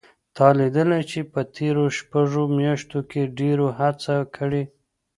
تا 0.35 0.47
لیدلي 0.57 1.01
چې 1.11 1.19
په 1.31 1.41
تېرو 1.57 1.85
شپږو 1.97 2.43
میاشتو 2.57 2.99
کې 3.09 3.21
ډېرو 3.39 3.67
هڅه 3.79 4.15
کړې 4.35 4.63